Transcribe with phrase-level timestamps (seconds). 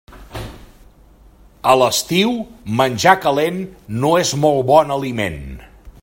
[1.73, 2.33] A l'estiu
[2.81, 3.59] menjar calent
[4.05, 5.41] no és molt bon aliment.